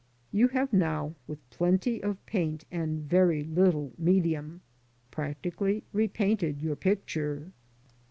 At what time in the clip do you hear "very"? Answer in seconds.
3.07-3.43